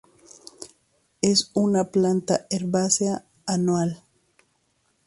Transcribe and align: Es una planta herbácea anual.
Es 1.21 1.51
una 1.53 1.91
planta 1.91 2.47
herbácea 2.49 3.23
anual. 3.45 4.03